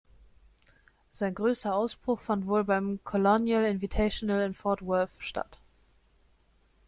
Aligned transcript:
Sein 1.11 1.35
größter 1.35 1.75
Ausbruch 1.75 2.21
fand 2.21 2.47
wohl 2.47 2.63
beim 2.63 3.03
Colonial 3.03 3.65
Invitational 3.65 4.43
in 4.47 4.55
Fort 4.55 4.81
Worth 4.81 5.11
statt. 5.19 5.59